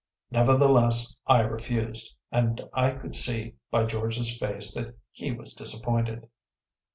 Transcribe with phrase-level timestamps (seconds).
[0.31, 6.27] Nevertheless I refused, and I could see by George’s face that he was disappointed.